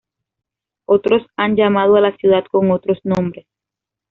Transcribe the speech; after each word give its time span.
Otros 0.85 1.27
han 1.37 1.55
llamado 1.55 1.95
a 1.95 2.01
la 2.01 2.15
ciudad 2.17 2.43
con 2.49 2.71
otros 2.71 2.97
nombres. 3.03 3.45